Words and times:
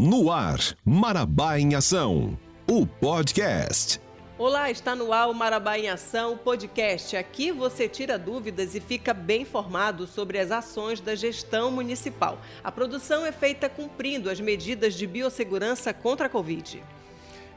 No 0.00 0.30
ar, 0.30 0.60
Marabá 0.84 1.58
em 1.58 1.74
Ação, 1.74 2.38
o 2.70 2.86
podcast. 2.86 4.00
Olá, 4.38 4.70
está 4.70 4.94
no 4.94 5.12
ar 5.12 5.28
o 5.28 5.34
Marabá 5.34 5.76
em 5.76 5.88
Ação 5.88 6.38
podcast. 6.38 7.16
Aqui 7.16 7.50
você 7.50 7.88
tira 7.88 8.16
dúvidas 8.16 8.76
e 8.76 8.80
fica 8.80 9.12
bem 9.12 9.42
informado 9.42 10.06
sobre 10.06 10.38
as 10.38 10.52
ações 10.52 11.00
da 11.00 11.16
gestão 11.16 11.72
municipal. 11.72 12.38
A 12.62 12.70
produção 12.70 13.26
é 13.26 13.32
feita 13.32 13.68
cumprindo 13.68 14.30
as 14.30 14.38
medidas 14.38 14.94
de 14.94 15.04
biossegurança 15.04 15.92
contra 15.92 16.26
a 16.26 16.30
Covid. 16.30 16.80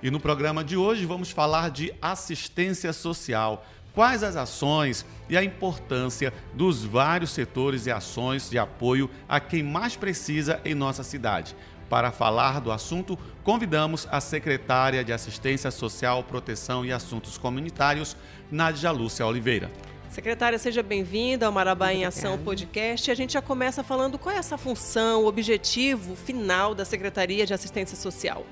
E 0.01 0.09
no 0.09 0.19
programa 0.19 0.63
de 0.63 0.75
hoje 0.75 1.05
vamos 1.05 1.29
falar 1.29 1.69
de 1.69 1.93
assistência 2.01 2.91
social. 2.91 3.63
Quais 3.93 4.23
as 4.23 4.35
ações 4.35 5.05
e 5.29 5.37
a 5.37 5.43
importância 5.43 6.33
dos 6.55 6.83
vários 6.83 7.29
setores 7.29 7.85
e 7.85 7.91
ações 7.91 8.49
de 8.49 8.57
apoio 8.57 9.11
a 9.29 9.39
quem 9.39 9.61
mais 9.61 9.95
precisa 9.95 10.59
em 10.65 10.73
nossa 10.73 11.03
cidade. 11.03 11.55
Para 11.91 12.09
falar 12.09 12.61
do 12.61 12.71
assunto, 12.71 13.19
convidamos 13.43 14.07
a 14.09 14.21
secretária 14.21 15.03
de 15.03 15.11
Assistência 15.11 15.69
Social, 15.69 16.23
Proteção 16.23 16.85
e 16.85 16.91
Assuntos 16.93 17.37
Comunitários, 17.37 18.15
Nádia 18.49 18.89
Lúcia 18.91 19.27
Oliveira. 19.27 19.69
Secretária, 20.09 20.57
seja 20.57 20.81
bem-vinda 20.81 21.47
ao 21.47 21.51
Marabá 21.51 21.91
em 21.91 22.05
Ação 22.05 22.37
podcast. 22.37 23.11
A 23.11 23.13
gente 23.13 23.33
já 23.33 23.41
começa 23.41 23.83
falando 23.83 24.17
qual 24.17 24.33
é 24.33 24.37
essa 24.37 24.57
função, 24.57 25.23
o 25.23 25.27
objetivo 25.27 26.15
final 26.15 26.73
da 26.73 26.85
Secretaria 26.85 27.45
de 27.45 27.53
Assistência 27.53 27.97
Social. 27.97 28.45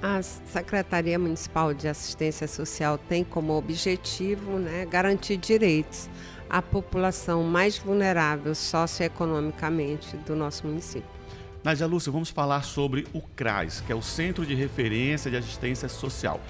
A 0.00 0.22
Secretaria 0.22 1.18
Municipal 1.18 1.74
de 1.74 1.88
Assistência 1.88 2.46
Social 2.46 2.96
tem 2.96 3.24
como 3.24 3.58
objetivo 3.58 4.56
né, 4.56 4.86
garantir 4.86 5.36
direitos 5.36 6.08
à 6.48 6.62
população 6.62 7.42
mais 7.42 7.76
vulnerável 7.76 8.54
socioeconomicamente 8.54 10.16
do 10.18 10.36
nosso 10.36 10.64
município. 10.64 11.17
Nádia 11.68 11.86
Lúcia, 11.86 12.10
vamos 12.10 12.30
falar 12.30 12.62
sobre 12.62 13.06
o 13.12 13.20
CRAS, 13.20 13.82
que 13.82 13.92
é 13.92 13.94
o 13.94 14.00
Centro 14.00 14.46
de 14.46 14.54
Referência 14.54 15.30
de 15.30 15.36
Assistência 15.36 15.86
Social. 15.86 16.40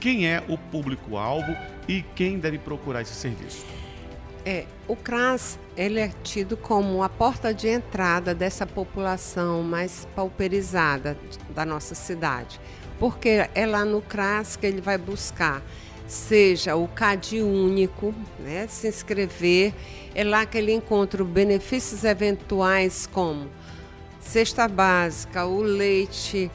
Quem 0.00 0.26
é 0.26 0.42
o 0.48 0.58
público-alvo 0.58 1.56
e 1.86 2.02
quem 2.16 2.40
deve 2.40 2.58
procurar 2.58 3.02
esse 3.02 3.14
serviço? 3.14 3.64
É, 4.44 4.66
o 4.88 4.96
CRAS 4.96 5.60
ele 5.76 6.00
é 6.00 6.10
tido 6.24 6.56
como 6.56 7.04
a 7.04 7.08
porta 7.08 7.54
de 7.54 7.68
entrada 7.68 8.34
dessa 8.34 8.66
população 8.66 9.62
mais 9.62 10.08
pauperizada 10.12 11.16
da 11.54 11.64
nossa 11.64 11.94
cidade, 11.94 12.60
porque 12.98 13.48
é 13.54 13.66
lá 13.66 13.84
no 13.84 14.02
CRAS 14.02 14.56
que 14.56 14.66
ele 14.66 14.80
vai 14.80 14.98
buscar 14.98 15.62
seja 16.08 16.74
o 16.74 16.88
CAD 16.88 17.40
único, 17.42 18.12
né, 18.40 18.66
se 18.68 18.88
inscrever, 18.88 19.72
é 20.16 20.24
lá 20.24 20.44
que 20.44 20.58
ele 20.58 20.72
encontra 20.72 21.22
benefícios 21.22 22.02
eventuais 22.02 23.06
como 23.06 23.48
cesta 24.24 24.66
básica, 24.66 25.46
o 25.46 25.60
leite, 25.62 26.50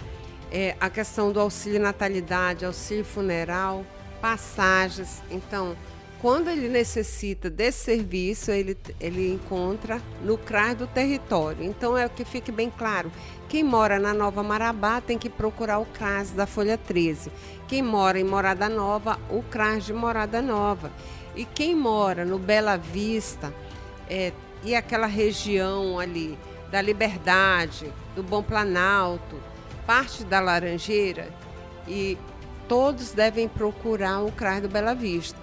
é, 0.52 0.76
a 0.80 0.90
questão 0.90 1.32
do 1.32 1.40
auxílio 1.40 1.80
natalidade, 1.80 2.66
auxílio 2.66 3.06
funeral, 3.06 3.86
passagens. 4.20 5.22
Então, 5.32 5.78
quando 6.22 6.50
ele 6.50 6.68
necessita 6.68 7.50
desse 7.50 7.86
serviço, 7.86 8.52
ele, 8.52 8.78
ele 9.00 9.32
encontra 9.32 10.02
no 10.22 10.38
CRAS 10.38 10.76
do 10.76 10.88
território. 10.88 11.64
Então, 11.64 11.98
é 11.98 12.06
o 12.06 12.10
que 12.10 12.26
fique 12.26 12.52
bem 12.52 12.70
claro. 12.70 13.10
Quem 13.48 13.64
mora 13.64 13.98
na 13.98 14.14
Nova 14.14 14.44
Marabá 14.44 15.00
tem 15.00 15.18
que 15.18 15.30
procurar 15.30 15.80
o 15.80 15.86
CRAS 15.86 16.32
da 16.32 16.46
Folha 16.46 16.78
13. 16.78 17.32
Quem 17.68 17.82
mora 17.82 18.20
em 18.20 18.24
Morada 18.24 18.68
Nova, 18.68 19.18
o 19.30 19.42
CRAS 19.44 19.86
de 19.86 19.94
Morada 19.94 20.42
Nova. 20.42 20.92
E 21.36 21.46
quem 21.46 21.74
mora 21.76 22.26
no 22.26 22.38
Bela 22.38 22.76
Vista 22.76 23.54
é, 24.10 24.34
e 24.64 24.76
aquela 24.76 25.08
região 25.08 25.98
ali 25.98 26.38
da 26.72 26.82
Liberdade, 26.82 27.92
do 28.16 28.24
Bom 28.24 28.44
Planalto, 28.44 29.42
parte 29.86 30.24
da 30.24 30.40
Laranjeira 30.40 31.30
e 31.88 32.18
todos 32.68 33.12
devem 33.12 33.48
procurar 33.48 34.22
o 34.22 34.32
CRAS 34.32 34.62
do 34.62 34.70
Bela 34.70 34.94
Vista. 34.94 35.38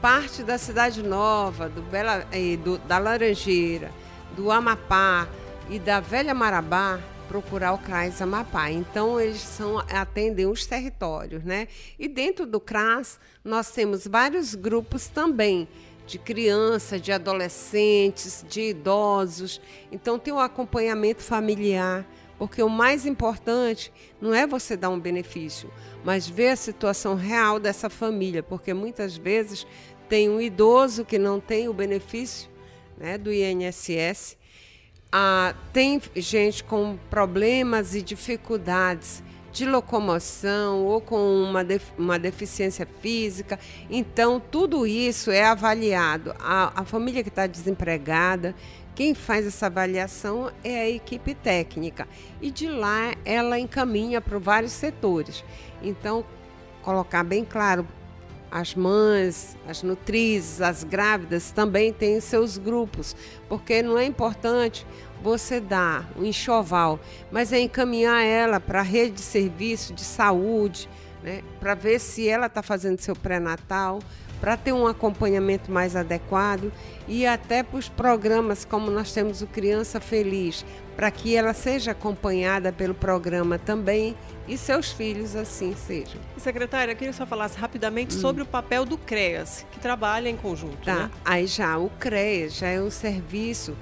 Parte 0.00 0.42
da 0.42 0.58
Cidade 0.58 1.02
Nova, 1.02 1.68
do 1.68 1.80
Bela, 1.82 2.26
eh, 2.32 2.56
do, 2.56 2.76
da 2.78 2.98
Laranjeira, 2.98 3.90
do 4.36 4.50
Amapá 4.50 5.28
e 5.70 5.78
da 5.78 6.00
Velha 6.00 6.34
Marabá 6.34 6.98
procurar 7.28 7.72
o 7.72 7.78
CRAS 7.78 8.20
Amapá. 8.20 8.70
Então, 8.70 9.18
eles 9.20 9.40
são, 9.40 9.78
atendem 9.78 10.46
os 10.46 10.66
territórios, 10.66 11.42
né? 11.42 11.68
E 11.98 12.06
dentro 12.06 12.44
do 12.44 12.60
CRAS, 12.60 13.18
nós 13.42 13.70
temos 13.70 14.06
vários 14.06 14.54
grupos 14.54 15.08
também 15.08 15.66
de 16.06 16.18
crianças, 16.18 17.00
de 17.00 17.12
adolescentes, 17.12 18.44
de 18.48 18.70
idosos. 18.70 19.60
Então 19.90 20.18
tem 20.18 20.32
o 20.32 20.36
um 20.36 20.40
acompanhamento 20.40 21.22
familiar, 21.22 22.06
porque 22.38 22.62
o 22.62 22.68
mais 22.68 23.06
importante 23.06 23.92
não 24.20 24.34
é 24.34 24.46
você 24.46 24.76
dar 24.76 24.90
um 24.90 25.00
benefício, 25.00 25.70
mas 26.04 26.28
ver 26.28 26.48
a 26.48 26.56
situação 26.56 27.14
real 27.14 27.58
dessa 27.58 27.88
família, 27.88 28.42
porque 28.42 28.74
muitas 28.74 29.16
vezes 29.16 29.66
tem 30.08 30.28
um 30.28 30.40
idoso 30.40 31.04
que 31.04 31.18
não 31.18 31.40
tem 31.40 31.68
o 31.68 31.72
benefício 31.72 32.50
né, 32.98 33.16
do 33.16 33.32
INSS, 33.32 34.36
ah, 35.10 35.54
tem 35.72 36.02
gente 36.16 36.64
com 36.64 36.98
problemas 37.08 37.94
e 37.94 38.02
dificuldades 38.02 39.22
de 39.54 39.64
locomoção 39.64 40.84
ou 40.84 41.00
com 41.00 41.16
uma, 41.44 41.62
def 41.62 41.92
uma 41.96 42.18
deficiência 42.18 42.86
física. 43.00 43.56
Então, 43.88 44.40
tudo 44.40 44.84
isso 44.84 45.30
é 45.30 45.44
avaliado. 45.44 46.34
A, 46.40 46.80
a 46.80 46.84
família 46.84 47.22
que 47.22 47.28
está 47.28 47.46
desempregada, 47.46 48.52
quem 48.96 49.14
faz 49.14 49.46
essa 49.46 49.66
avaliação 49.66 50.50
é 50.64 50.80
a 50.80 50.90
equipe 50.90 51.36
técnica. 51.36 52.08
E 52.42 52.50
de 52.50 52.66
lá 52.68 53.14
ela 53.24 53.56
encaminha 53.56 54.20
para 54.20 54.38
vários 54.40 54.72
setores. 54.72 55.44
Então, 55.80 56.24
colocar 56.82 57.22
bem 57.22 57.44
claro, 57.44 57.86
as 58.54 58.72
mães, 58.72 59.56
as 59.66 59.82
nutrizes, 59.82 60.60
as 60.60 60.84
grávidas 60.84 61.50
também 61.50 61.92
têm 61.92 62.20
seus 62.20 62.56
grupos, 62.56 63.16
porque 63.48 63.82
não 63.82 63.98
é 63.98 64.04
importante 64.04 64.86
você 65.20 65.58
dá 65.58 66.04
um 66.16 66.24
enxoval, 66.24 67.00
mas 67.32 67.52
é 67.52 67.58
encaminhar 67.58 68.22
ela 68.22 68.60
para 68.60 68.78
a 68.78 68.82
rede 68.82 69.14
de 69.14 69.22
serviço 69.22 69.92
de 69.92 70.02
saúde, 70.02 70.88
né, 71.20 71.42
para 71.58 71.74
ver 71.74 71.98
se 71.98 72.28
ela 72.28 72.46
está 72.46 72.62
fazendo 72.62 73.00
seu 73.00 73.16
pré-natal, 73.16 73.98
para 74.40 74.56
ter 74.56 74.72
um 74.72 74.86
acompanhamento 74.86 75.72
mais 75.72 75.96
adequado 75.96 76.70
e 77.08 77.26
até 77.26 77.64
para 77.64 77.78
os 77.78 77.88
programas 77.88 78.64
como 78.64 78.88
nós 78.88 79.12
temos 79.12 79.42
o 79.42 79.48
Criança 79.48 80.00
Feliz, 80.00 80.64
para 80.96 81.10
que 81.10 81.34
ela 81.36 81.52
seja 81.52 81.90
acompanhada 81.90 82.72
pelo 82.72 82.94
programa 82.94 83.58
também 83.58 84.16
e 84.46 84.56
seus 84.56 84.92
filhos 84.92 85.34
assim 85.34 85.74
sejam. 85.74 86.20
Secretária, 86.36 86.92
eu 86.92 86.96
queria 86.96 87.12
que 87.12 87.16
você 87.16 87.26
falasse 87.26 87.58
rapidamente 87.58 88.16
hum. 88.16 88.20
sobre 88.20 88.42
o 88.42 88.46
papel 88.46 88.84
do 88.84 88.96
CREAS, 88.98 89.66
que 89.70 89.80
trabalha 89.80 90.28
em 90.28 90.36
conjunto. 90.36 90.84
Tá, 90.84 90.94
né? 90.94 91.10
aí 91.24 91.46
já 91.46 91.78
o 91.78 91.90
CREAS 91.98 92.54
já 92.54 92.68
é 92.68 92.80
um 92.80 92.90
serviço 92.90 93.76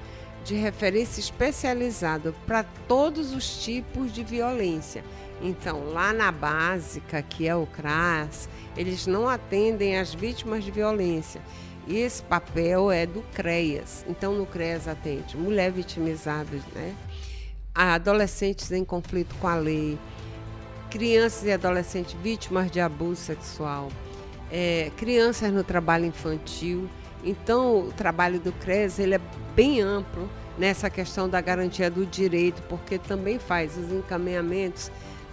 de 0.45 0.55
referência 0.55 1.21
especializado 1.21 2.35
para 2.47 2.65
todos 2.89 3.33
os 3.33 3.63
tipos 3.63 4.13
de 4.13 4.25
violência. 4.25 5.05
Então, 5.41 5.93
lá 5.93 6.13
na 6.13 6.31
básica, 6.31 7.21
que 7.21 7.49
é 7.49 7.55
o 7.55 7.67
CRAS, 7.67 8.49
eles 8.77 9.07
não 9.07 9.29
atendem 9.29 9.99
as 9.99 10.15
vítimas 10.15 10.65
de 10.65 10.71
violência. 10.71 11.43
Esse 11.89 12.23
papel 12.23 12.91
é 12.91 13.07
do 13.07 13.23
CREAS. 13.35 14.05
Então, 14.09 14.35
no 14.35 14.47
CREAS 14.47 14.87
atende 14.87 15.37
mulher 15.37 15.71
vitimizada, 15.73 16.57
né? 16.75 16.95
adolescentes 17.75 18.71
em 18.71 18.85
conflito 18.85 19.35
com 19.41 19.49
a 19.49 19.57
lei, 19.57 19.99
crianças 20.91 21.45
e 21.45 21.53
adolescentes 21.53 22.15
vítimas 22.23 22.71
de 22.71 22.81
abuso 22.81 23.17
sexual, 23.17 23.89
é, 24.51 24.91
crianças 24.97 25.51
no 25.51 25.65
trabalho 25.65 26.05
infantil 26.05 26.89
então, 27.25 27.89
o 27.89 27.93
trabalho 27.93 28.41
do 28.41 28.53
CRES 28.53 28.99
ele 28.99 29.15
é 29.15 29.21
bem 29.55 29.81
amplo 29.81 30.29
nessa 30.59 30.91
questão 30.91 31.29
da 31.29 31.41
garantia 31.41 31.91
do 31.91 32.05
direito, 32.05 32.63
porque 32.69 32.99
também 32.99 33.39
faz 33.39 33.77
os 33.77 33.93
encaminhamentos, 33.93 34.91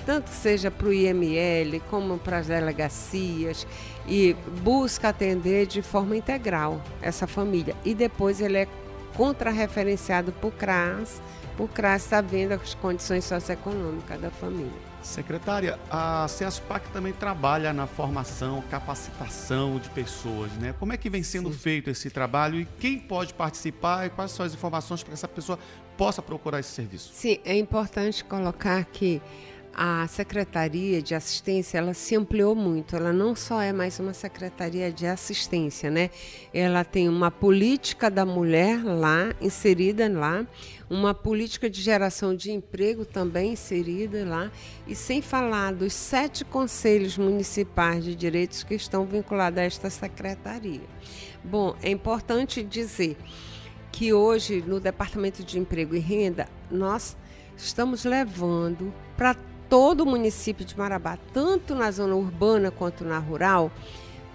tanto 0.09 0.31
seja 0.31 0.71
para 0.71 0.87
o 0.87 0.91
IML 0.91 1.79
como 1.81 2.17
para 2.17 2.39
as 2.39 2.47
delegacias, 2.47 3.67
e 4.07 4.35
busca 4.63 5.09
atender 5.09 5.67
de 5.67 5.83
forma 5.83 6.17
integral 6.17 6.81
essa 6.99 7.27
família. 7.27 7.75
E 7.85 7.93
depois 7.93 8.41
ele 8.41 8.57
é 8.57 8.67
contrarreferenciado 9.15 10.31
por 10.31 10.51
CRAS, 10.53 11.21
por 11.55 11.69
CRAS 11.69 12.05
está 12.05 12.21
vendo 12.21 12.53
as 12.53 12.73
condições 12.73 13.23
socioeconômicas 13.23 14.19
da 14.19 14.31
família. 14.31 14.89
Secretária, 15.03 15.77
a 15.91 16.27
CESPAC 16.27 16.89
também 16.89 17.13
trabalha 17.13 17.71
na 17.71 17.85
formação, 17.85 18.63
capacitação 18.71 19.77
de 19.77 19.91
pessoas, 19.91 20.51
né? 20.53 20.73
Como 20.79 20.91
é 20.91 20.97
que 20.97 21.07
vem 21.07 21.21
sendo 21.21 21.53
Sim. 21.53 21.59
feito 21.59 21.89
esse 21.91 22.09
trabalho 22.09 22.59
e 22.59 22.67
quem 22.79 22.97
pode 22.97 23.31
participar 23.35 24.07
e 24.07 24.09
quais 24.09 24.31
são 24.31 24.43
as 24.43 24.55
informações 24.55 25.03
para 25.03 25.09
que 25.11 25.13
essa 25.13 25.27
pessoa 25.27 25.59
possa 25.95 26.19
procurar 26.19 26.59
esse 26.59 26.71
serviço? 26.71 27.11
Sim, 27.13 27.39
é 27.45 27.55
importante 27.55 28.23
colocar 28.23 28.83
que 28.85 29.21
a 29.73 30.07
Secretaria 30.07 31.01
de 31.01 31.15
Assistência 31.15 31.77
ela 31.77 31.93
se 31.93 32.15
ampliou 32.15 32.55
muito. 32.55 32.95
Ela 32.95 33.13
não 33.13 33.35
só 33.35 33.61
é 33.61 33.71
mais 33.71 33.99
uma 33.99 34.13
secretaria 34.13 34.91
de 34.91 35.05
assistência, 35.05 35.89
né? 35.89 36.09
Ela 36.53 36.83
tem 36.83 37.07
uma 37.07 37.31
política 37.31 38.09
da 38.09 38.25
mulher 38.25 38.83
lá 38.83 39.33
inserida 39.39 40.09
lá, 40.09 40.45
uma 40.89 41.13
política 41.13 41.69
de 41.69 41.81
geração 41.81 42.35
de 42.35 42.51
emprego 42.51 43.05
também 43.05 43.53
inserida 43.53 44.25
lá, 44.25 44.51
e 44.87 44.95
sem 44.95 45.21
falar 45.21 45.73
dos 45.73 45.93
sete 45.93 46.43
conselhos 46.43 47.17
municipais 47.17 48.03
de 48.03 48.15
direitos 48.15 48.63
que 48.63 48.75
estão 48.75 49.05
vinculados 49.05 49.59
a 49.59 49.63
esta 49.63 49.89
secretaria. 49.89 50.81
Bom, 51.43 51.75
é 51.81 51.89
importante 51.89 52.63
dizer 52.63 53.17
que 53.91 54.13
hoje 54.13 54.63
no 54.65 54.79
Departamento 54.79 55.43
de 55.43 55.59
Emprego 55.59 55.95
e 55.95 55.99
Renda 55.99 56.47
nós 56.69 57.17
estamos 57.55 58.05
levando 58.05 58.93
para 59.17 59.35
todo 59.69 60.01
o 60.01 60.05
município 60.05 60.65
de 60.65 60.77
Marabá, 60.77 61.17
tanto 61.31 61.75
na 61.75 61.91
zona 61.91 62.15
urbana 62.15 62.71
quanto 62.71 63.05
na 63.05 63.19
rural, 63.19 63.71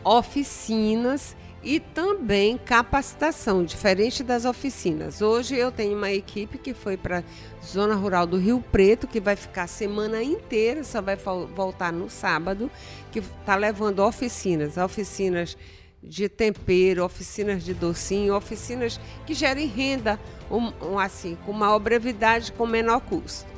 oficinas 0.05 1.37
e 1.63 1.81
também 1.81 2.59
capacitação, 2.59 3.65
diferente 3.65 4.23
das 4.23 4.45
oficinas. 4.45 5.23
Hoje 5.23 5.57
eu 5.57 5.73
tenho 5.73 5.97
uma 5.97 6.13
equipe 6.13 6.59
que 6.59 6.75
foi 6.75 6.97
para 6.97 7.21
a 7.21 7.65
zona 7.67 7.95
rural 7.95 8.27
do 8.27 8.37
Rio 8.37 8.63
Preto, 8.71 9.09
que 9.09 9.19
vai 9.19 9.35
ficar 9.35 9.65
a 9.65 9.67
semana 9.67 10.23
inteira, 10.23 10.85
só 10.85 11.01
vai 11.01 11.17
voltar 11.17 11.93
no 11.93 12.09
sábado, 12.09 12.71
que 13.11 13.19
está 13.19 13.57
levando 13.57 14.01
oficinas, 14.01 14.77
oficinas 14.77 15.57
de 16.03 16.29
tempero, 16.29 17.03
oficinas 17.03 17.65
de 17.65 17.73
docinho, 17.73 18.37
oficinas 18.37 19.01
que 19.27 19.33
gerem 19.33 19.67
renda, 19.67 20.21
um, 20.51 20.71
um, 20.87 20.99
assim, 20.99 21.37
com 21.47 21.53
maior 21.53 21.79
brevidade, 21.79 22.53
com 22.53 22.67
menor 22.67 23.01
custo. 23.01 23.54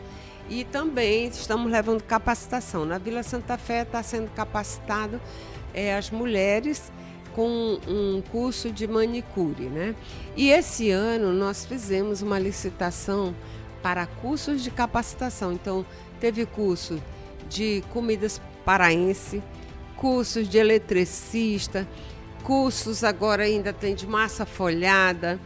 E 0.48 0.64
também 0.64 1.26
estamos 1.26 1.70
levando 1.70 2.02
capacitação. 2.02 2.84
Na 2.84 2.98
Vila 2.98 3.22
Santa 3.22 3.58
Fé 3.58 3.82
está 3.82 4.02
sendo 4.02 4.30
capacitado 4.30 5.20
é, 5.74 5.96
as 5.96 6.10
mulheres 6.10 6.92
com 7.34 7.78
um 7.86 8.22
curso 8.32 8.70
de 8.70 8.86
manicure, 8.86 9.64
né? 9.64 9.94
E 10.36 10.50
esse 10.50 10.90
ano 10.90 11.32
nós 11.32 11.66
fizemos 11.66 12.22
uma 12.22 12.38
licitação 12.38 13.34
para 13.82 14.06
cursos 14.06 14.62
de 14.62 14.70
capacitação. 14.70 15.52
Então, 15.52 15.84
teve 16.18 16.46
curso 16.46 17.00
de 17.48 17.84
comidas 17.92 18.40
paraense, 18.64 19.42
cursos 19.96 20.48
de 20.48 20.58
eletricista, 20.58 21.86
cursos 22.42 23.04
agora 23.04 23.42
ainda 23.42 23.72
tem 23.72 23.94
de 23.94 24.06
massa 24.06 24.46
folhada, 24.46 25.38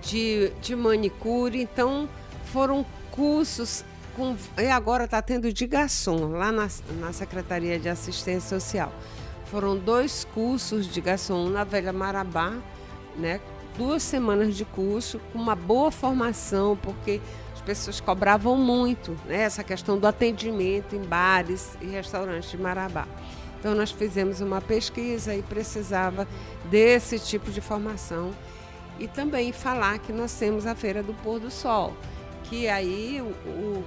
de, 0.00 0.50
de 0.62 0.74
manicure. 0.74 1.60
Então, 1.60 2.08
foram 2.52 2.86
cursos 3.10 3.84
com, 4.18 4.36
e 4.60 4.66
agora 4.66 5.04
está 5.04 5.22
tendo 5.22 5.52
de 5.52 5.66
garçom 5.66 6.32
lá 6.32 6.50
na, 6.50 6.68
na 6.98 7.12
Secretaria 7.12 7.78
de 7.78 7.88
Assistência 7.88 8.58
Social. 8.58 8.92
Foram 9.46 9.78
dois 9.78 10.24
cursos 10.34 10.86
de 10.92 11.00
garçom, 11.00 11.46
um 11.46 11.48
na 11.48 11.62
Velha 11.62 11.92
Marabá, 11.92 12.52
né? 13.16 13.40
duas 13.78 14.02
semanas 14.02 14.56
de 14.56 14.64
curso, 14.64 15.20
com 15.32 15.38
uma 15.38 15.54
boa 15.54 15.92
formação, 15.92 16.76
porque 16.82 17.20
as 17.54 17.60
pessoas 17.62 18.00
cobravam 18.00 18.56
muito 18.56 19.16
né? 19.24 19.42
essa 19.42 19.62
questão 19.62 19.96
do 19.96 20.06
atendimento 20.06 20.96
em 20.96 21.02
bares 21.02 21.78
e 21.80 21.86
restaurantes 21.86 22.50
de 22.50 22.58
Marabá. 22.58 23.06
Então 23.60 23.74
nós 23.74 23.92
fizemos 23.92 24.40
uma 24.40 24.60
pesquisa 24.60 25.34
e 25.34 25.42
precisava 25.42 26.26
desse 26.68 27.20
tipo 27.20 27.50
de 27.52 27.60
formação. 27.60 28.32
E 28.98 29.06
também 29.06 29.52
falar 29.52 30.00
que 30.00 30.12
nós 30.12 30.34
temos 30.34 30.66
a 30.66 30.74
Feira 30.74 31.04
do 31.04 31.14
Pôr 31.14 31.38
do 31.38 31.52
Sol, 31.52 31.94
que 32.44 32.68
aí 32.68 33.20
o, 33.20 33.48
o 33.48 33.84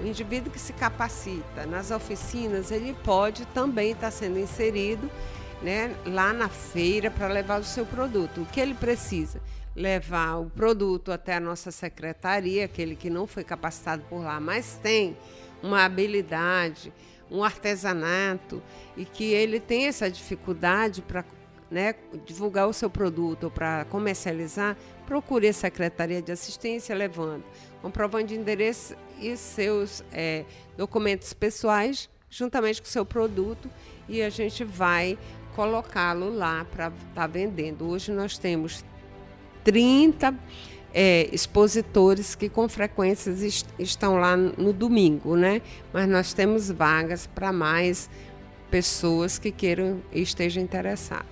o 0.00 0.06
indivíduo 0.06 0.52
que 0.52 0.60
se 0.60 0.72
capacita 0.72 1.66
nas 1.66 1.90
oficinas, 1.90 2.70
ele 2.70 2.94
pode 3.04 3.46
também 3.46 3.92
estar 3.92 4.10
sendo 4.10 4.38
inserido 4.38 5.10
né, 5.62 5.94
lá 6.06 6.32
na 6.32 6.48
feira 6.48 7.10
para 7.10 7.28
levar 7.28 7.60
o 7.60 7.64
seu 7.64 7.84
produto. 7.84 8.42
O 8.42 8.46
que 8.46 8.60
ele 8.60 8.74
precisa? 8.74 9.40
Levar 9.74 10.36
o 10.36 10.50
produto 10.50 11.12
até 11.12 11.34
a 11.34 11.40
nossa 11.40 11.70
secretaria, 11.70 12.64
aquele 12.64 12.96
que 12.96 13.10
não 13.10 13.26
foi 13.26 13.44
capacitado 13.44 14.02
por 14.08 14.22
lá, 14.22 14.40
mas 14.40 14.78
tem 14.82 15.16
uma 15.62 15.84
habilidade, 15.84 16.92
um 17.30 17.42
artesanato 17.42 18.62
e 18.96 19.04
que 19.04 19.32
ele 19.32 19.60
tem 19.60 19.86
essa 19.86 20.10
dificuldade 20.10 21.02
para 21.02 21.24
né, 21.70 21.94
divulgar 22.24 22.68
o 22.68 22.72
seu 22.72 22.88
produto 22.88 23.50
para 23.50 23.84
comercializar, 23.86 24.76
procure 25.06 25.48
a 25.48 25.52
Secretaria 25.52 26.22
de 26.22 26.32
Assistência 26.32 26.94
levando 26.94 27.44
comprovante 27.82 28.28
de 28.28 28.40
endereço 28.40 28.94
e 29.20 29.36
seus 29.36 30.02
é, 30.12 30.44
documentos 30.76 31.32
pessoais, 31.32 32.08
juntamente 32.30 32.82
com 32.82 32.88
o 32.88 32.90
seu 32.90 33.04
produto, 33.04 33.70
e 34.08 34.22
a 34.22 34.30
gente 34.30 34.64
vai 34.64 35.18
colocá-lo 35.54 36.34
lá 36.34 36.64
para 36.64 36.88
estar 36.88 37.06
tá 37.14 37.26
vendendo. 37.26 37.88
Hoje 37.88 38.12
nós 38.12 38.38
temos 38.38 38.84
30 39.64 40.34
é, 40.92 41.28
expositores 41.32 42.34
que 42.34 42.48
com 42.48 42.68
frequência 42.68 43.30
est 43.30 43.66
estão 43.78 44.18
lá 44.18 44.36
no 44.36 44.72
domingo, 44.72 45.36
né? 45.36 45.60
Mas 45.92 46.08
nós 46.08 46.32
temos 46.32 46.70
vagas 46.70 47.26
para 47.26 47.52
mais 47.52 48.08
pessoas 48.70 49.38
que 49.38 49.50
queiram 49.50 50.00
e 50.12 50.22
estejam 50.22 50.62
interessadas. 50.62 51.26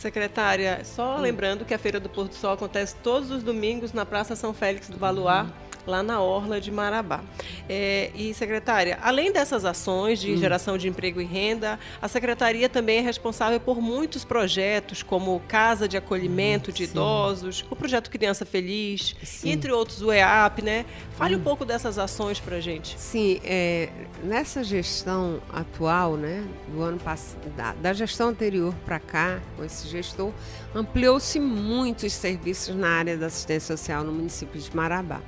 Secretária, 0.00 0.80
só 0.84 1.16
hum. 1.16 1.20
lembrando 1.20 1.64
que 1.64 1.74
a 1.74 1.78
Feira 1.78 2.00
do 2.00 2.08
Porto 2.08 2.34
Sol 2.34 2.52
acontece 2.52 2.96
todos 3.02 3.30
os 3.30 3.42
domingos 3.42 3.92
na 3.92 4.06
Praça 4.06 4.34
São 4.34 4.54
Félix 4.54 4.88
do 4.88 4.96
Baluar. 4.96 5.46
Lá 5.90 6.04
na 6.04 6.20
Orla 6.20 6.60
de 6.60 6.70
Marabá. 6.70 7.20
É, 7.68 8.12
e, 8.14 8.32
secretária, 8.32 8.98
além 9.02 9.32
dessas 9.32 9.64
ações 9.64 10.20
de 10.20 10.32
hum. 10.32 10.36
geração 10.36 10.78
de 10.78 10.88
emprego 10.88 11.20
e 11.20 11.24
renda, 11.24 11.80
a 12.00 12.06
secretaria 12.06 12.68
também 12.68 12.98
é 12.98 13.00
responsável 13.00 13.58
por 13.58 13.80
muitos 13.80 14.24
projetos, 14.24 15.02
como 15.02 15.40
Casa 15.48 15.88
de 15.88 15.96
Acolhimento 15.96 16.70
hum, 16.70 16.74
de 16.74 16.86
sim. 16.86 16.92
Idosos, 16.92 17.64
o 17.68 17.74
Projeto 17.74 18.08
Criança 18.08 18.46
Feliz, 18.46 19.16
sim. 19.24 19.50
entre 19.50 19.72
outros 19.72 20.00
o 20.00 20.12
EAP, 20.12 20.62
né? 20.62 20.86
Fale 21.16 21.34
hum. 21.34 21.38
um 21.38 21.42
pouco 21.42 21.64
dessas 21.64 21.98
ações 21.98 22.38
para 22.38 22.60
gente. 22.60 22.98
Sim, 22.98 23.40
é, 23.42 23.88
nessa 24.22 24.62
gestão 24.62 25.42
atual, 25.52 26.16
né, 26.16 26.44
do 26.68 26.82
ano 26.82 26.98
passado, 26.98 27.48
da, 27.56 27.72
da 27.72 27.92
gestão 27.92 28.28
anterior 28.28 28.72
para 28.84 29.00
cá, 29.00 29.40
com 29.56 29.64
esse 29.64 29.88
gestor, 29.88 30.32
ampliou-se 30.74 31.40
muito 31.40 32.06
os 32.06 32.12
serviços 32.12 32.74
na 32.76 32.88
área 32.88 33.16
da 33.16 33.26
assistência 33.26 33.76
social 33.76 34.04
no 34.04 34.12
município 34.12 34.60
de 34.60 34.76
Marabá 34.76 35.20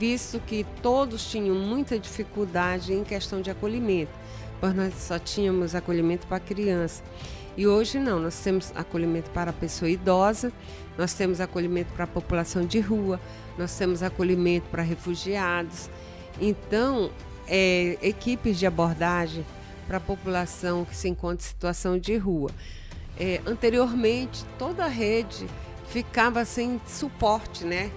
visto 0.00 0.40
que 0.40 0.64
todos 0.80 1.30
tinham 1.30 1.54
muita 1.54 1.98
dificuldade 1.98 2.94
em 2.94 3.04
questão 3.04 3.42
de 3.42 3.50
acolhimento, 3.50 4.10
pois 4.58 4.74
nós 4.74 4.94
só 4.94 5.18
tínhamos 5.18 5.74
acolhimento 5.74 6.26
para 6.26 6.40
criança. 6.40 7.02
E 7.54 7.66
hoje 7.66 7.98
não, 7.98 8.18
nós 8.18 8.40
temos 8.40 8.72
acolhimento 8.74 9.28
para 9.30 9.50
a 9.50 9.52
pessoa 9.52 9.90
idosa, 9.90 10.50
nós 10.96 11.12
temos 11.12 11.38
acolhimento 11.38 11.92
para 11.92 12.04
a 12.04 12.06
população 12.06 12.64
de 12.64 12.80
rua, 12.80 13.20
nós 13.58 13.76
temos 13.76 14.02
acolhimento 14.02 14.66
para 14.70 14.82
refugiados. 14.82 15.90
Então, 16.40 17.10
é, 17.46 17.98
equipes 18.00 18.58
de 18.58 18.64
abordagem 18.64 19.44
para 19.86 19.98
a 19.98 20.00
população 20.00 20.82
que 20.86 20.96
se 20.96 21.10
encontra 21.10 21.44
em 21.44 21.48
situação 21.48 21.98
de 21.98 22.16
rua. 22.16 22.50
É, 23.18 23.42
anteriormente, 23.44 24.46
toda 24.58 24.86
a 24.86 24.88
rede 24.88 25.46
ficava 25.90 26.46
sem 26.46 26.80
suporte, 26.86 27.66
né? 27.66 27.90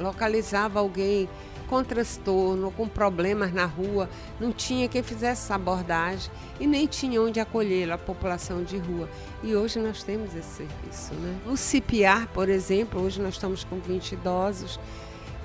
Localizava 0.00 0.80
alguém 0.80 1.28
com 1.70 1.84
transtorno, 1.84 2.72
com 2.72 2.88
problemas 2.88 3.52
na 3.52 3.64
rua, 3.64 4.10
não 4.40 4.52
tinha 4.52 4.88
quem 4.88 5.04
fizesse 5.04 5.44
essa 5.44 5.54
abordagem 5.54 6.28
e 6.58 6.66
nem 6.66 6.84
tinha 6.88 7.22
onde 7.22 7.38
acolher 7.38 7.92
a 7.92 7.96
população 7.96 8.64
de 8.64 8.76
rua. 8.76 9.08
E 9.40 9.54
hoje 9.54 9.78
nós 9.78 10.02
temos 10.02 10.34
esse 10.34 10.48
serviço. 10.48 11.14
Né? 11.14 11.38
O 11.46 11.56
CPR, 11.56 12.26
por 12.34 12.48
exemplo, 12.48 13.00
hoje 13.00 13.22
nós 13.22 13.34
estamos 13.34 13.62
com 13.62 13.78
20 13.78 14.12
idosos. 14.12 14.80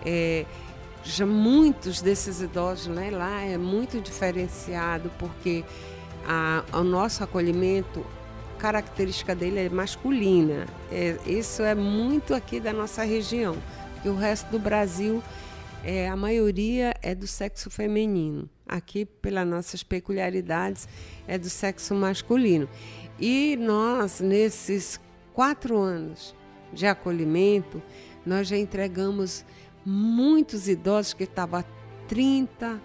É, 0.04 0.46
já 1.04 1.28
muitos 1.28 2.02
desses 2.02 2.42
idosos 2.42 2.88
né, 2.88 3.12
lá 3.12 3.42
é 3.42 3.56
muito 3.56 4.02
diferenciado 4.02 5.12
porque 5.20 5.64
a, 6.28 6.64
o 6.74 6.84
nosso 6.84 7.24
acolhimento 7.24 8.04
característica 8.58 9.36
dele 9.36 9.60
é 9.60 9.70
masculina. 9.70 10.66
É, 10.92 11.18
isso 11.28 11.62
é 11.62 11.76
muito 11.76 12.34
aqui 12.34 12.60
da 12.60 12.74
nossa 12.74 13.04
região 13.04 13.56
e 14.06 14.10
o 14.10 14.16
resto 14.16 14.52
do 14.52 14.60
Brasil, 14.60 15.22
é, 15.84 16.08
a 16.08 16.16
maioria 16.16 16.94
é 17.02 17.16
do 17.16 17.26
sexo 17.26 17.72
feminino. 17.72 18.48
Aqui, 18.68 19.04
pelas 19.04 19.48
nossas 19.48 19.82
peculiaridades, 19.82 20.88
é 21.28 21.40
do 21.40 21.50
sexo 21.50 21.96
masculino. 21.96 22.70
E 23.20 23.58
nós, 23.60 24.20
nesses 24.20 25.00
quatro 25.34 25.78
anos 25.78 26.36
de 26.72 26.86
acolhimento, 26.86 27.82
nós 28.24 28.48
já 28.48 28.58
entregamos 28.58 29.44
muitos 29.84 30.68
idosos 30.68 31.14
que 31.14 31.24
estavam 31.24 31.62
há 31.62 31.64
30, 32.08 32.80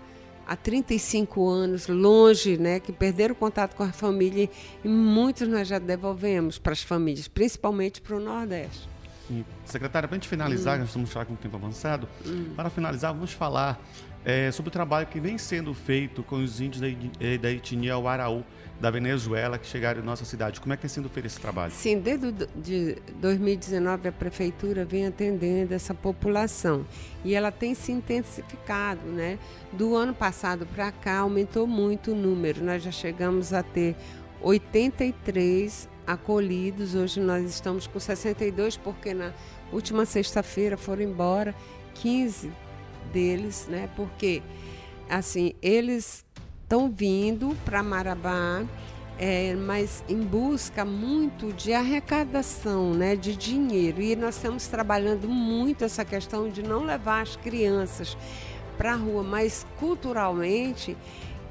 há 0.46 0.56
35 0.56 1.48
anos, 1.48 1.86
longe, 1.86 2.56
né, 2.56 2.80
que 2.80 2.92
perderam 2.92 3.34
contato 3.34 3.74
com 3.74 3.82
a 3.82 3.92
família, 3.92 4.48
e 4.82 4.88
muitos 4.88 5.46
nós 5.48 5.68
já 5.68 5.78
devolvemos 5.78 6.58
para 6.58 6.72
as 6.72 6.82
famílias, 6.82 7.28
principalmente 7.28 8.00
para 8.00 8.16
o 8.16 8.20
Nordeste. 8.20 8.99
Secretária, 9.64 10.08
para 10.08 10.16
a 10.16 10.18
gente 10.18 10.28
finalizar, 10.28 10.76
hum. 10.76 10.80
nós 10.80 10.88
estamos 10.88 11.10
já 11.10 11.24
com 11.24 11.34
o 11.34 11.36
tempo 11.36 11.56
avançado, 11.56 12.08
hum. 12.26 12.52
para 12.56 12.70
finalizar, 12.70 13.12
vamos 13.12 13.32
falar 13.32 13.80
é, 14.24 14.50
sobre 14.50 14.68
o 14.68 14.72
trabalho 14.72 15.06
que 15.06 15.18
vem 15.18 15.38
sendo 15.38 15.72
feito 15.72 16.22
com 16.22 16.36
os 16.36 16.60
índios 16.60 16.80
da, 16.80 16.88
eh, 17.20 17.38
da 17.38 17.50
etnia 17.50 17.96
Uaraú, 17.98 18.44
da 18.80 18.90
Venezuela, 18.90 19.58
que 19.58 19.66
chegaram 19.66 20.00
em 20.00 20.04
nossa 20.04 20.24
cidade. 20.24 20.58
Como 20.58 20.72
é 20.72 20.76
que 20.76 20.82
tem 20.82 20.88
sido 20.88 21.08
feito 21.08 21.26
esse 21.26 21.38
trabalho? 21.38 21.70
Sim, 21.72 21.98
desde 22.00 22.32
de 22.56 22.96
2019 23.16 24.08
a 24.08 24.12
prefeitura 24.12 24.84
vem 24.86 25.06
atendendo 25.06 25.74
essa 25.74 25.94
população 25.94 26.86
e 27.22 27.34
ela 27.34 27.52
tem 27.52 27.74
se 27.74 27.92
intensificado, 27.92 29.02
né? 29.06 29.38
Do 29.72 29.94
ano 29.94 30.14
passado 30.14 30.66
para 30.66 30.90
cá 30.90 31.18
aumentou 31.18 31.66
muito 31.66 32.12
o 32.12 32.14
número. 32.14 32.64
Nós 32.64 32.82
já 32.82 32.90
chegamos 32.90 33.52
a 33.52 33.62
ter 33.62 33.94
83 34.42 35.88
acolhidos. 36.06 36.94
Hoje 36.94 37.20
nós 37.20 37.48
estamos 37.48 37.86
com 37.86 38.00
62 38.00 38.76
porque 38.76 39.14
na 39.14 39.32
última 39.72 40.04
sexta-feira 40.04 40.76
foram 40.76 41.02
embora 41.02 41.54
15 41.94 42.50
deles, 43.12 43.66
né? 43.68 43.88
Porque 43.96 44.42
assim, 45.08 45.52
eles 45.60 46.24
estão 46.62 46.88
vindo 46.88 47.56
para 47.64 47.82
Marabá, 47.82 48.64
é, 49.18 49.54
mas 49.54 50.04
em 50.08 50.20
busca 50.20 50.84
muito 50.84 51.52
de 51.52 51.72
arrecadação, 51.72 52.94
né, 52.94 53.16
de 53.16 53.36
dinheiro. 53.36 54.00
E 54.00 54.14
nós 54.16 54.36
estamos 54.36 54.66
trabalhando 54.66 55.28
muito 55.28 55.84
essa 55.84 56.04
questão 56.04 56.48
de 56.48 56.62
não 56.62 56.84
levar 56.84 57.22
as 57.22 57.36
crianças 57.36 58.16
para 58.78 58.92
a 58.92 58.96
rua, 58.96 59.22
mas 59.22 59.66
culturalmente 59.78 60.96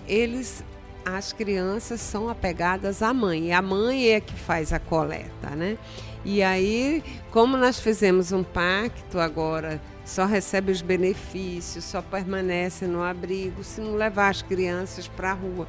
eles 0.07 0.63
as 1.05 1.33
crianças 1.33 2.01
são 2.01 2.29
apegadas 2.29 3.01
à 3.01 3.13
mãe, 3.13 3.47
e 3.47 3.51
a 3.51 3.61
mãe 3.61 4.09
é 4.09 4.19
que 4.19 4.33
faz 4.33 4.73
a 4.73 4.79
coleta, 4.79 5.49
né? 5.55 5.77
E 6.23 6.43
aí, 6.43 7.03
como 7.31 7.55
nós 7.55 7.79
fizemos 7.79 8.31
um 8.31 8.43
pacto 8.43 9.19
agora, 9.19 9.81
só 10.03 10.25
recebe 10.25 10.71
os 10.71 10.81
benefícios, 10.81 11.85
só 11.85 12.01
permanece 12.01 12.85
no 12.85 13.01
abrigo 13.01 13.63
se 13.63 13.79
não 13.79 13.95
levar 13.95 14.29
as 14.29 14.41
crianças 14.41 15.07
para 15.07 15.31
a 15.31 15.33
rua. 15.33 15.67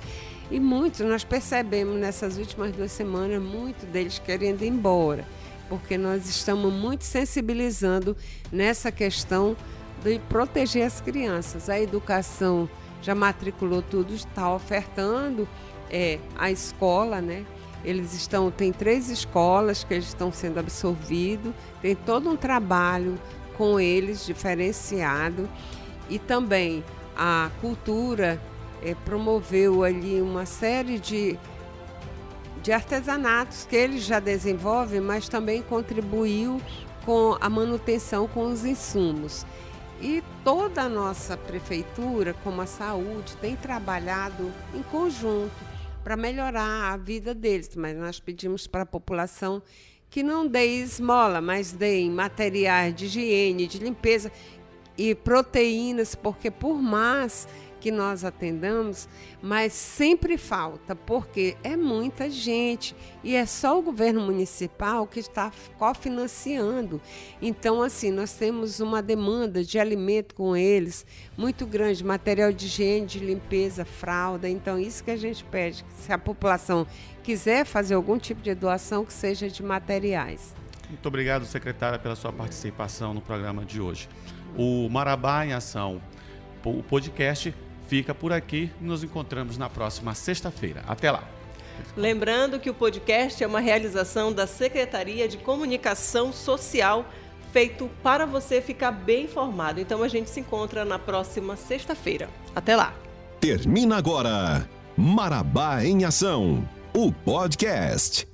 E 0.51 0.59
muitos, 0.59 1.01
nós 1.01 1.23
percebemos 1.23 1.99
nessas 2.01 2.37
últimas 2.37 2.73
duas 2.73 2.91
semanas, 2.91 3.41
muitos 3.41 3.85
deles 3.85 4.19
querendo 4.19 4.63
ir 4.63 4.69
embora, 4.69 5.25
porque 5.69 5.97
nós 5.97 6.29
estamos 6.29 6.73
muito 6.73 7.05
sensibilizando 7.05 8.17
nessa 8.51 8.91
questão 8.91 9.57
de 10.03 10.19
proteger 10.29 10.85
as 10.85 11.01
crianças. 11.01 11.69
A 11.69 11.79
educação 11.79 12.69
já 13.03 13.15
matriculou 13.15 13.83
tudo, 13.83 14.15
está 14.15 14.53
ofertando 14.53 15.49
é, 15.91 16.19
a 16.39 16.51
escola, 16.51 17.21
né? 17.21 17.45
Eles 17.85 18.13
estão, 18.13 18.51
tem 18.51 18.73
três 18.73 19.09
escolas 19.09 19.85
que 19.85 19.95
eles 19.95 20.09
estão 20.09 20.31
sendo 20.31 20.61
absorvidos, 20.61 21.53
tem 21.81 21.95
todo 21.95 22.29
um 22.29 22.37
trabalho 22.37 23.19
com 23.57 23.81
eles 23.81 24.25
diferenciado 24.27 25.49
e 26.09 26.19
também 26.19 26.85
a 27.17 27.51
cultura 27.61 28.41
é, 28.83 28.95
promoveu 29.05 29.83
ali 29.83 30.21
uma 30.21 30.45
série 30.45 30.99
de, 30.99 31.39
de 32.63 32.73
artesanatos 32.73 33.67
que 33.69 33.77
eles 33.77 34.05
já 34.05 34.21
desenvolvem, 34.21 35.01
mas 35.01 35.29
também 35.29 35.63
contribuiu 35.63 36.61
com 37.05 37.37
a 37.41 37.49
manutenção 37.49 38.29
com 38.29 38.47
os 38.47 38.65
insumos. 38.65 39.47
E 40.01 40.23
toda 40.43 40.83
a 40.83 40.89
nossa 40.89 41.37
prefeitura, 41.37 42.35
como 42.43 42.63
a 42.63 42.67
saúde, 42.67 43.37
tem 43.37 43.55
trabalhado 43.55 44.51
em 44.75 44.83
conjunto 44.83 45.53
para 46.03 46.17
melhorar 46.17 46.93
a 46.93 46.97
vida 46.97 47.35
deles, 47.35 47.77
mas 47.77 47.97
nós 47.97 48.19
pedimos 48.19 48.67
para 48.67 48.83
a 48.83 48.87
população 48.87 49.63
que 50.09 50.23
não 50.23 50.47
dê 50.47 50.83
esmola, 50.83 51.41
mas 51.41 51.73
deem 51.73 52.11
materiais 52.11 52.95
de 52.95 53.05
higiene, 53.05 53.67
de 53.67 53.79
limpeza 53.79 54.33
e 54.97 55.15
proteínas, 55.15 56.15
porque 56.15 56.51
por 56.51 56.81
mais 56.81 57.47
que 57.81 57.91
nós 57.91 58.25
atendamos, 58.25 59.09
mas 59.43 59.73
sempre 59.73 60.37
falta, 60.37 60.95
porque 60.95 61.57
é 61.65 61.77
muita 61.77 62.29
gente 62.29 62.95
e 63.25 63.35
é 63.35 63.47
só 63.47 63.79
o 63.79 63.83
governo 63.83 64.21
municipal 64.21 65.07
que 65.07 65.19
está 65.19 65.51
cofinanciando. 65.79 67.01
Então, 67.41 67.83
assim, 67.83 68.11
nós 68.11 68.35
temos 68.35 68.81
uma 68.81 69.03
demanda 69.03 69.65
de 69.65 69.79
alimento 69.79 70.35
com 70.35 70.55
eles 70.55 71.07
muito 71.37 71.67
grande, 71.67 72.05
material 72.05 72.53
de 72.53 72.67
higiene, 72.67 73.07
de 73.07 73.19
limpeza, 73.19 73.85
fralda. 73.85 74.49
Então, 74.49 74.79
isso 74.79 75.03
que 75.03 75.11
a 75.11 75.17
gente 75.17 75.43
pede, 75.45 75.85
se 75.97 76.13
a 76.13 76.19
população 76.19 76.87
quiser 77.23 77.65
fazer 77.65 77.95
algum 77.95 78.19
tipo 78.19 78.43
de 78.43 78.55
doação, 78.55 79.05
que 79.05 79.13
seja 79.13 79.49
de 79.49 79.63
materiais. 79.63 80.55
Muito 80.89 81.07
obrigado, 81.07 81.45
secretária, 81.47 81.99
pela 81.99 82.17
sua 82.17 82.33
participação 82.33 83.15
no 83.15 83.21
programa 83.21 83.65
de 83.65 83.81
hoje. 83.81 84.09
O 84.57 84.89
Marabá 84.89 85.47
em 85.47 85.53
Ação, 85.53 86.03
o 86.65 86.83
podcast 86.83 87.55
fica 87.91 88.15
por 88.15 88.33
aqui 88.33 88.71
e 88.81 88.85
nos 88.85 89.03
encontramos 89.03 89.59
na 89.59 89.69
próxima 89.69 90.15
sexta-feira. 90.15 90.85
Até 90.87 91.11
lá. 91.11 91.25
Lembrando 91.97 92.61
que 92.61 92.71
o 92.71 92.75
podcast 92.75 93.43
é 93.43 93.47
uma 93.47 93.59
realização 93.59 94.33
da 94.33 94.47
Secretaria 94.47 95.27
de 95.27 95.37
Comunicação 95.39 96.33
Social, 96.33 97.05
feito 97.53 97.91
para 98.01 98.27
você 98.27 98.61
ficar 98.61 98.93
bem 98.93 99.25
informado. 99.25 99.81
Então 99.81 100.05
a 100.05 100.09
gente 100.09 100.31
se 100.31 100.39
encontra 100.39 100.85
na 100.85 101.01
próxima 101.01 101.57
sexta-feira. 101.57 102.29
Até 102.55 102.77
lá. 102.77 102.95
Termina 103.41 103.97
agora 103.97 104.69
Marabá 104.97 105.85
em 105.85 106.05
Ação, 106.05 106.69
o 106.95 107.11
podcast. 107.11 108.30